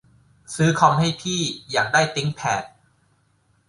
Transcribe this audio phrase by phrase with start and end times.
[0.55, 1.39] ซื้อคอมให้พี่
[1.71, 2.63] อยากได้ ติ๊งแผด